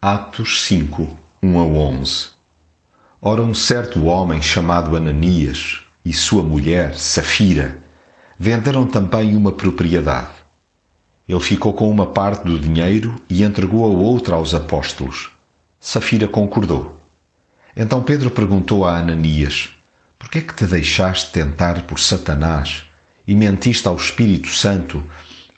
[0.00, 2.28] Atos 5, 1 a 11
[3.20, 7.82] Ora, um certo homem chamado Ananias e sua mulher, Safira,
[8.38, 10.30] venderam também uma propriedade.
[11.28, 15.30] Ele ficou com uma parte do dinheiro e entregou a outra aos apóstolos.
[15.80, 17.02] Safira concordou.
[17.76, 19.70] Então Pedro perguntou a Ananias:
[20.16, 22.84] Por que é que te deixaste tentar por Satanás
[23.26, 25.02] e mentiste ao Espírito Santo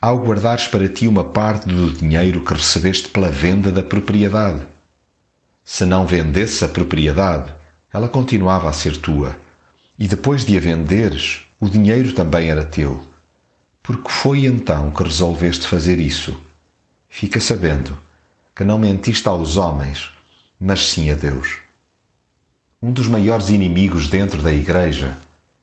[0.01, 4.67] ao guardares para ti uma parte do dinheiro que recebeste pela venda da propriedade.
[5.63, 7.55] Se não vendesse a propriedade,
[7.93, 9.37] ela continuava a ser tua,
[9.99, 13.05] e depois de a venderes, o dinheiro também era teu.
[13.83, 16.41] Porque foi então que resolveste fazer isso?
[17.07, 17.99] Fica sabendo
[18.57, 20.11] que não mentiste aos homens,
[20.59, 21.59] mas sim a Deus.
[22.83, 25.19] Um dos maiores inimigos dentro da Igreja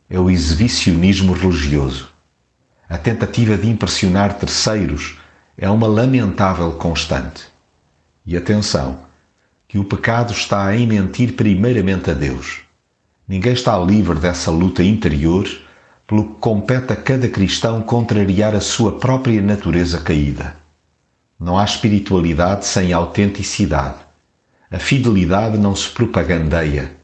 [0.08, 2.17] é o exibicionismo religioso.
[2.90, 5.18] A tentativa de impressionar terceiros
[5.58, 7.44] é uma lamentável constante.
[8.26, 9.00] E atenção,
[9.68, 12.62] que o pecado está em mentir primeiramente a Deus.
[13.28, 15.46] Ninguém está livre dessa luta interior,
[16.08, 20.56] pelo que compete a cada cristão contrariar a sua própria natureza caída.
[21.38, 23.98] Não há espiritualidade sem autenticidade.
[24.72, 26.96] A fidelidade não se propagandeia.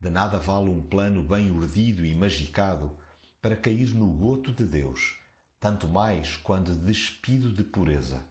[0.00, 2.96] De nada vale um plano bem urdido e magicado
[3.40, 5.19] para cair no goto de Deus,
[5.60, 8.24] tanto mais quando despido de pureza.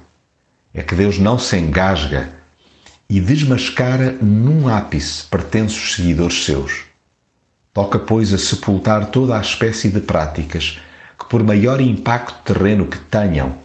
[0.74, 2.34] É que Deus não se engasga
[3.08, 6.82] e desmascara num ápice pertences seguidores seus.
[7.72, 10.80] Toca, pois, a sepultar toda a espécie de práticas
[11.18, 13.58] que, por maior impacto terreno que tenham,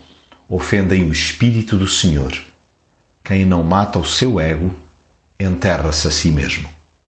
[0.49, 2.33] ofendem o Espírito do Senhor.
[3.25, 4.75] Quem não mata o seu ego,
[5.41, 6.69] enterra-se a si mesmo.